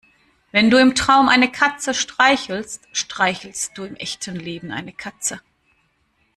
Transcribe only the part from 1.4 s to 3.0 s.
Katze streichelst,